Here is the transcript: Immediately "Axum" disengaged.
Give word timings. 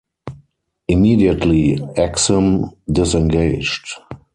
Immediately 0.87 1.79
"Axum" 1.95 2.71
disengaged. 2.91 3.85